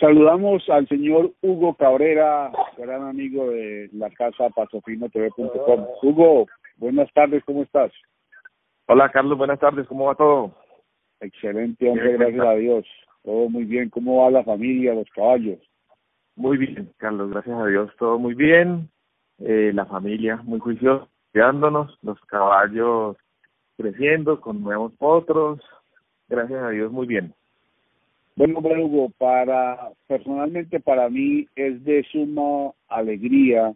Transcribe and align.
Saludamos 0.00 0.68
al 0.70 0.88
señor 0.88 1.32
Hugo 1.42 1.74
Cabrera, 1.74 2.50
gran 2.76 3.02
amigo 3.02 3.50
de 3.50 3.88
la 3.92 4.10
casa 4.10 4.48
patrocinotv.com. 4.50 5.86
Hugo, 6.02 6.46
buenas 6.76 7.12
tardes, 7.12 7.44
¿cómo 7.44 7.62
estás? 7.62 7.92
Hola 8.86 9.10
Carlos, 9.10 9.38
buenas 9.38 9.60
tardes, 9.60 9.86
¿cómo 9.86 10.06
va 10.06 10.14
todo? 10.14 10.52
Excelente, 11.20 11.88
hombre, 11.88 12.16
gracias 12.16 12.44
a 12.44 12.54
Dios. 12.54 12.86
Todo 13.22 13.48
muy 13.48 13.64
bien, 13.64 13.88
¿cómo 13.90 14.22
va 14.22 14.30
la 14.30 14.42
familia, 14.42 14.94
los 14.94 15.08
caballos? 15.10 15.58
Muy 16.36 16.58
bien, 16.58 16.92
Carlos, 16.96 17.30
gracias 17.30 17.56
a 17.56 17.66
Dios, 17.66 17.90
todo 17.98 18.18
muy 18.18 18.34
bien. 18.34 18.90
Eh, 19.38 19.72
la 19.74 19.86
familia 19.86 20.36
muy 20.44 20.60
juiciosa, 20.60 21.06
cuidándonos, 21.32 21.98
los 22.02 22.20
caballos 22.22 23.16
creciendo 23.76 24.40
con 24.40 24.62
nuevos 24.62 24.92
potros. 24.94 25.60
Gracias 26.28 26.62
a 26.62 26.70
Dios, 26.70 26.90
muy 26.90 27.06
bien. 27.06 27.34
Bueno, 28.36 28.58
Hugo, 28.58 29.10
para 29.16 29.92
personalmente 30.08 30.80
para 30.80 31.08
mí 31.08 31.46
es 31.54 31.84
de 31.84 32.02
suma 32.10 32.72
alegría 32.88 33.72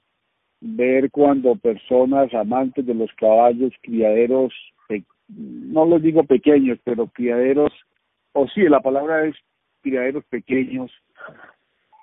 ver 0.60 1.12
cuando 1.12 1.54
personas 1.54 2.34
amantes 2.34 2.84
de 2.84 2.94
los 2.94 3.12
caballos, 3.14 3.72
criaderos, 3.82 4.52
no 5.28 5.84
los 5.84 6.02
digo 6.02 6.24
pequeños, 6.24 6.78
pero 6.82 7.06
criaderos, 7.06 7.72
o 8.32 8.48
sí, 8.48 8.62
la 8.62 8.80
palabra 8.80 9.26
es 9.26 9.36
criaderos 9.80 10.24
pequeños, 10.24 10.90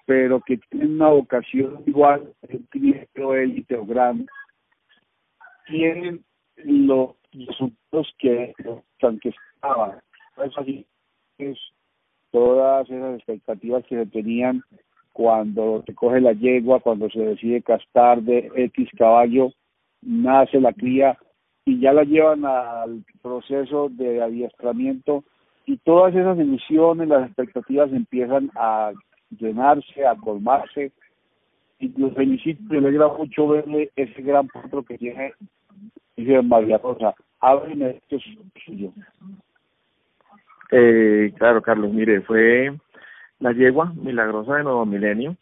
pero 0.06 0.40
que 0.40 0.58
tienen 0.70 0.94
una 0.94 1.10
vocación 1.10 1.84
igual, 1.86 2.34
el 2.44 2.66
criadero 2.70 3.36
élite 3.36 3.76
o 3.76 3.86
grande, 3.86 4.28
tienen 5.68 6.24
los 6.56 7.16
resultados 7.34 8.16
que, 8.18 8.54
que 9.22 9.30
estaban. 9.30 10.00
Es 10.38 10.58
así, 10.58 10.86
todas 12.36 12.90
esas 12.90 13.16
expectativas 13.16 13.86
que 13.86 13.96
se 13.96 14.06
tenían 14.08 14.62
cuando 15.14 15.82
se 15.86 15.96
coge 15.96 16.20
la 16.20 16.34
yegua, 16.34 16.82
cuando 16.82 17.10
se 17.10 17.22
decide 17.22 17.62
castar 17.62 18.22
de 18.22 18.52
X 18.54 18.90
caballo, 18.98 19.54
nace 20.02 20.60
la 20.60 20.74
cría 20.74 21.18
y 21.64 21.80
ya 21.80 21.94
la 21.94 22.04
llevan 22.04 22.44
al 22.44 23.06
proceso 23.22 23.88
de 23.90 24.22
adiestramiento 24.22 25.24
y 25.66 25.78
todas 25.78 26.14
esas 26.14 26.38
ilusiones, 26.38 27.08
las 27.08 27.28
expectativas 27.28 27.90
empiezan 27.94 28.52
a 28.56 28.92
llenarse, 29.30 30.06
a 30.06 30.16
colmarse 30.16 30.92
y 31.80 31.88
los 31.98 32.14
felicito, 32.16 32.62
me 32.68 32.80
alegra 32.80 33.08
mucho 33.08 33.48
verle 33.48 33.92
ese 33.96 34.22
gran 34.22 34.50
potro 34.50 34.84
que 34.84 34.98
tiene 34.98 35.32
dice 36.18 36.42
María 36.42 36.80
Rosa, 36.80 37.16
ábreme 37.40 37.92
esto 37.92 38.18
suyo. 38.66 38.92
Eh, 40.72 41.34
claro, 41.38 41.62
Carlos, 41.62 41.94
mire, 41.94 42.22
fue 42.22 42.76
la 43.40 43.52
yegua 43.52 43.94
milagrosa 43.96 44.56
de 44.56 44.64
Nuevo 44.64 44.86
Milenio, 44.86 45.38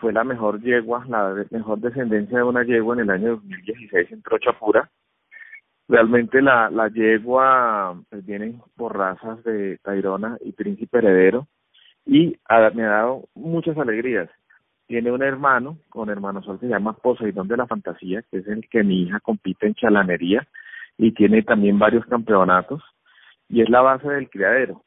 fue 0.00 0.12
la 0.12 0.24
mejor 0.24 0.60
yegua, 0.62 1.04
la 1.08 1.34
mejor 1.50 1.78
descendencia 1.80 2.38
de 2.38 2.44
una 2.44 2.64
yegua 2.64 2.94
en 2.94 3.00
el 3.02 3.10
año 3.10 3.30
2016 3.36 4.12
en 4.12 4.22
Trochapura. 4.22 4.90
Realmente 5.86 6.40
la, 6.40 6.70
la 6.70 6.88
yegua 6.88 8.00
pues, 8.08 8.24
viene 8.24 8.54
por 8.76 8.96
razas 8.96 9.44
de 9.44 9.78
Tairona 9.82 10.38
y 10.40 10.52
Príncipe 10.52 10.98
Heredero 10.98 11.46
y 12.06 12.38
me 12.74 12.84
ha 12.84 12.88
dado 12.88 13.28
muchas 13.34 13.76
alegrías. 13.76 14.30
Tiene 14.86 15.10
un 15.10 15.22
hermano, 15.22 15.78
con 15.90 16.08
hermano 16.08 16.42
sol 16.42 16.58
se 16.60 16.68
llama 16.68 16.94
Poseidón 16.94 17.48
de 17.48 17.56
la 17.56 17.66
Fantasía, 17.66 18.22
que 18.30 18.38
es 18.38 18.48
el 18.48 18.66
que 18.68 18.82
mi 18.82 19.02
hija 19.02 19.20
compite 19.20 19.66
en 19.66 19.74
chalanería 19.74 20.46
y 20.96 21.12
tiene 21.12 21.42
también 21.42 21.78
varios 21.78 22.06
campeonatos 22.06 22.82
y 23.48 23.62
es 23.62 23.68
la 23.68 23.82
base 23.82 24.08
del 24.08 24.28
criadero. 24.28 24.82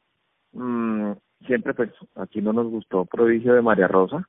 Mm, 0.52 1.12
siempre 1.46 1.74
pues 1.74 1.90
aquí 2.16 2.40
no 2.40 2.52
nos 2.52 2.66
gustó 2.68 3.04
Prodigio 3.04 3.54
de 3.54 3.62
María 3.62 3.88
Rosa. 3.88 4.28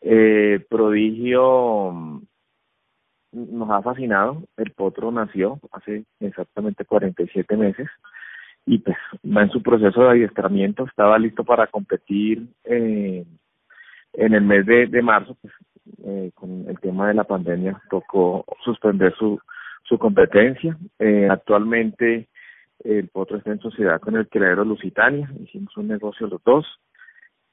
Eh, 0.00 0.64
Prodigio 0.68 1.92
mm, 1.92 2.22
nos 3.32 3.70
ha 3.70 3.82
fascinado. 3.82 4.42
El 4.56 4.72
potro 4.72 5.10
nació 5.10 5.58
hace 5.72 6.04
exactamente 6.20 6.84
47 6.84 7.56
meses 7.56 7.88
y 8.66 8.78
pues 8.78 8.96
va 9.24 9.42
en 9.42 9.50
su 9.50 9.62
proceso 9.62 10.02
de 10.02 10.10
adiestramiento. 10.10 10.84
Estaba 10.84 11.18
listo 11.18 11.44
para 11.44 11.66
competir 11.68 12.46
eh, 12.64 13.24
en 14.12 14.34
el 14.34 14.42
mes 14.42 14.66
de, 14.66 15.02
marzo. 15.02 15.36
Pues, 15.40 15.54
eh, 16.04 16.30
con 16.34 16.68
el 16.68 16.78
tema 16.80 17.08
de 17.08 17.14
la 17.14 17.24
pandemia 17.24 17.80
tocó 17.90 18.44
suspender 18.64 19.14
su, 19.16 19.38
su 19.84 19.98
competencia. 19.98 20.76
Eh, 20.98 21.28
actualmente 21.30 22.28
el 22.86 23.08
potro 23.08 23.38
está 23.38 23.50
en 23.50 23.60
sociedad 23.60 24.00
con 24.00 24.16
el 24.16 24.28
criadero 24.28 24.64
Lusitania, 24.64 25.30
hicimos 25.42 25.76
un 25.76 25.88
negocio 25.88 26.26
los 26.26 26.42
dos 26.44 26.66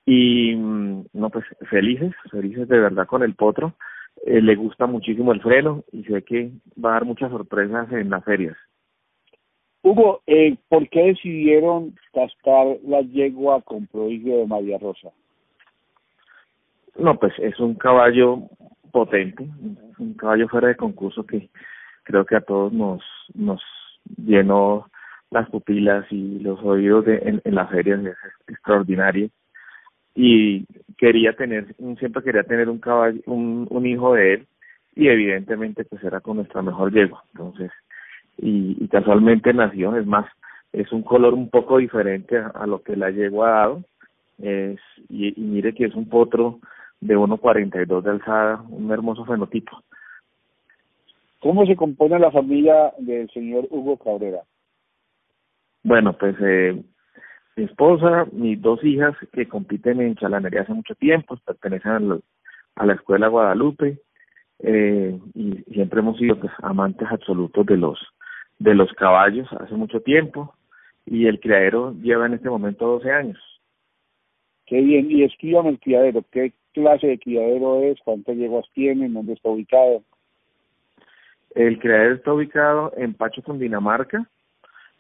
y 0.06 0.56
mm, 0.56 1.06
no 1.14 1.30
pues 1.30 1.46
felices, 1.70 2.14
felices 2.30 2.68
de 2.68 2.80
verdad 2.80 3.08
con 3.08 3.24
el 3.24 3.36
potro, 3.36 3.74
eh, 4.26 4.42
le 4.42 4.56
gusta 4.56 4.86
muchísimo 4.86 5.32
el 5.32 5.42
freno 5.42 5.84
y 5.92 6.04
sé 6.04 6.24
que 6.24 6.52
va 6.84 6.92
a 6.92 6.94
dar 6.94 7.06
muchas 7.06 7.32
sorpresas 7.32 7.92
en 7.92 8.10
las 8.10 8.24
ferias. 8.24 8.56
Hugo, 9.82 10.22
eh, 10.28 10.56
¿por 10.70 10.88
qué 10.90 11.04
decidieron 11.04 11.94
cascar 12.14 12.78
la 12.86 13.02
yegua 13.02 13.62
con 13.62 13.88
prodigio 13.88 14.38
de 14.38 14.48
María 14.48 14.78
Rosa? 14.78 15.10
No, 16.98 17.20
pues 17.20 17.34
es 17.40 17.60
un 17.60 17.76
caballo 17.76 18.44
potente, 18.92 19.46
un 19.98 20.14
caballo 20.14 20.48
fuera 20.48 20.70
de 20.70 20.76
concurso 20.76 21.26
que 21.26 21.50
creo 22.04 22.26
que 22.26 22.36
a 22.36 22.42
todos 22.42 22.72
nos 22.72 23.02
nos 23.34 23.62
llenó 24.18 24.86
las 25.34 25.50
pupilas 25.50 26.06
y 26.12 26.40
los 26.40 26.62
oídos 26.64 27.06
de, 27.06 27.18
en, 27.18 27.42
en 27.44 27.56
las 27.56 27.70
ferias 27.70 28.00
es 28.06 28.16
extraordinario. 28.48 29.30
Y 30.16 30.66
quería 30.98 31.34
tener 31.34 31.76
siempre 31.98 32.24
quería 32.24 32.44
tener 32.44 32.70
un 32.70 32.80
caballo 32.80 33.20
un, 33.26 33.68
un 33.70 33.86
hijo 33.86 34.14
de 34.14 34.36
él 34.36 34.48
y 34.96 35.08
evidentemente 35.08 35.86
pues 35.86 36.04
era 36.04 36.20
con 36.22 36.38
nuestra 36.38 36.62
mejor 36.62 36.94
yegua. 36.94 37.24
Entonces 37.34 37.72
y, 38.38 38.88
casualmente 38.90 39.54
nació 39.54 39.96
es 39.96 40.06
más 40.06 40.26
es 40.72 40.92
un 40.92 41.04
color 41.04 41.34
un 41.34 41.50
poco 41.50 41.78
diferente 41.80 42.38
a, 42.38 42.66
lo 42.68 42.82
que 42.82 42.96
la 42.96 43.10
yegua 43.10 43.48
ha 43.48 43.60
dado. 43.60 43.84
Es 44.40 44.80
y, 45.10 45.30
y 45.30 45.42
mire 45.42 45.74
que 45.74 45.86
es 45.86 45.96
un 45.96 46.08
potro 46.08 46.60
de 47.02 47.18
1.42 47.18 48.02
de 48.02 48.10
alzada 48.12 48.64
un 48.70 48.92
hermoso 48.92 49.26
fenotipo. 49.26 49.82
¿Cómo 51.40 51.66
se 51.66 51.76
compone 51.76 52.18
la 52.20 52.32
familia 52.32 52.94
del 53.00 53.30
señor 53.32 53.68
Hugo 53.70 53.98
Cabrera? 53.98 54.44
Bueno, 55.84 56.14
pues 56.14 56.36
eh, 56.40 56.82
mi 57.56 57.66
esposa, 57.66 58.26
mis 58.32 58.62
dos 58.62 58.84
hijas 58.84 59.16
que 59.34 59.48
compiten 59.48 60.02
en 60.02 60.16
chalanería 60.16 60.62
hace 60.62 60.74
mucho 60.74 60.96
tiempo, 60.96 61.38
pertenecen 61.46 61.92
a, 61.92 62.20
a 62.76 62.86
la 62.86 62.94
escuela 62.94 63.28
Guadalupe 63.28 64.00
eh, 64.60 65.20
y 65.34 65.52
siempre 65.74 66.00
hemos 66.00 66.18
sido 66.18 66.40
pues 66.40 66.54
amantes 66.62 67.08
absolutos 67.12 67.66
de 67.66 67.78
los 67.78 68.00
de 68.60 68.76
los 68.76 68.92
caballos 68.94 69.52
hace 69.60 69.74
mucho 69.76 70.00
tiempo 70.02 70.54
y 71.06 71.28
el 71.28 71.40
criadero 71.40 71.94
lleva 72.02 72.28
en 72.28 72.36
este 72.36 72.50
momento 72.50 72.86
12 72.86 73.12
años. 73.12 73.40
Qué 74.66 74.80
bien, 74.80 75.12
y 75.12 75.24
escríbame 75.24 75.72
el 75.72 75.80
criadero, 75.80 76.24
¿qué 76.32 76.54
clase 76.74 77.08
de 77.08 77.20
criadero 77.20 77.84
es? 77.84 78.00
¿Cuántas 78.06 78.38
yeguas 78.38 78.66
tiene? 78.74 79.10
¿Dónde 79.10 79.34
está 79.34 79.50
ubicado? 79.50 80.02
El 81.56 81.78
criadero 81.80 82.16
está 82.16 82.34
ubicado 82.34 82.94
en 82.96 83.14
Pacho, 83.14 83.42
Dinamarca, 83.54 84.26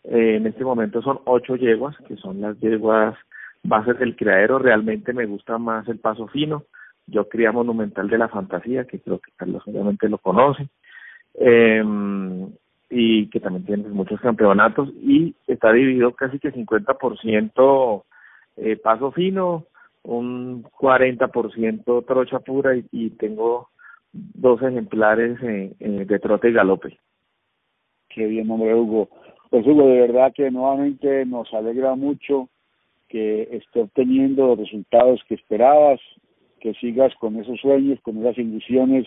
eh, 0.03 0.35
en 0.37 0.47
este 0.47 0.63
momento 0.63 1.01
son 1.01 1.19
ocho 1.25 1.55
yeguas, 1.55 1.95
que 2.07 2.15
son 2.17 2.41
las 2.41 2.59
yeguas 2.59 3.15
bases 3.63 3.97
del 3.99 4.15
criadero. 4.15 4.59
Realmente 4.59 5.13
me 5.13 5.25
gusta 5.25 5.57
más 5.57 5.87
el 5.87 5.99
paso 5.99 6.27
fino. 6.27 6.63
Yo 7.07 7.27
cría 7.27 7.51
Monumental 7.51 8.09
de 8.09 8.17
la 8.17 8.29
Fantasía, 8.29 8.85
que 8.85 8.99
creo 8.99 9.19
que 9.19 9.31
Carlos 9.35 9.63
obviamente 9.65 10.09
lo 10.09 10.17
conoce. 10.17 10.67
Eh, 11.35 11.83
y 12.95 13.27
que 13.29 13.39
también 13.39 13.65
tiene 13.65 13.89
muchos 13.89 14.21
campeonatos 14.21 14.89
y 15.01 15.35
está 15.47 15.71
dividido 15.71 16.11
casi 16.13 16.37
que 16.37 16.53
50% 16.53 18.03
eh, 18.57 18.75
paso 18.77 19.11
fino, 19.11 19.65
un 20.03 20.63
40% 20.63 22.05
trocha 22.05 22.39
pura 22.39 22.75
y, 22.75 22.85
y 22.91 23.09
tengo 23.11 23.69
dos 24.11 24.61
ejemplares 24.61 25.41
eh, 25.41 25.73
eh, 25.79 26.05
de 26.05 26.19
trote 26.19 26.49
y 26.49 26.53
galope. 26.53 26.99
Qué 28.09 28.27
bien, 28.27 28.49
hombre 28.51 28.75
Hugo. 28.75 29.09
Pues 29.53 29.67
Hugo, 29.67 29.85
de 29.85 30.01
verdad 30.01 30.33
que 30.33 30.49
nuevamente 30.49 31.27
nos 31.27 31.53
alegra 31.53 31.93
mucho 31.93 32.49
que 33.07 33.43
esté 33.51 33.81
obteniendo 33.81 34.47
los 34.47 34.57
resultados 34.57 35.21
que 35.27 35.35
esperabas, 35.35 35.99
que 36.59 36.73
sigas 36.73 37.13
con 37.19 37.35
esos 37.35 37.59
sueños, 37.59 37.99
con 38.01 38.17
esas 38.17 38.35
ilusiones 38.39 39.05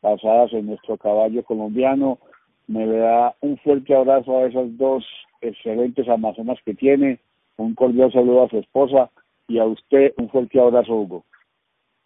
basadas 0.00 0.52
en 0.52 0.66
nuestro 0.66 0.96
caballo 0.98 1.42
colombiano. 1.42 2.20
Me 2.68 2.86
da 2.86 3.34
un 3.40 3.58
fuerte 3.58 3.92
abrazo 3.92 4.38
a 4.38 4.46
esas 4.46 4.78
dos 4.78 5.04
excelentes 5.40 6.08
amazonas 6.08 6.60
que 6.64 6.74
tiene, 6.74 7.18
un 7.56 7.74
cordial 7.74 8.12
saludo 8.12 8.44
a 8.44 8.50
su 8.50 8.58
esposa 8.58 9.10
y 9.48 9.58
a 9.58 9.64
usted 9.64 10.14
un 10.16 10.28
fuerte 10.28 10.60
abrazo, 10.60 10.94
Hugo. 10.94 11.24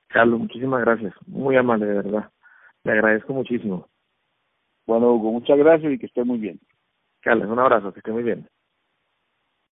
Carlos, 0.07 0.41
muchísimas 0.41 0.81
gracias, 0.81 1.13
muy 1.27 1.57
amable, 1.57 1.85
de 1.85 1.95
verdad. 1.97 2.31
Le 2.85 2.93
agradezco 2.93 3.35
muchísimo. 3.35 3.87
Bueno, 4.87 5.13
Hugo, 5.13 5.31
muchas 5.33 5.59
gracias 5.59 5.93
y 5.93 5.99
que 5.99 6.07
esté 6.07 6.25
muy 6.25 6.39
bien. 6.39 6.59
Carlos, 7.27 7.51
un 7.51 7.59
abrazo, 7.59 7.93
que 7.93 7.99
esté 7.99 8.13
muy 8.13 8.23
bien. 8.23 8.47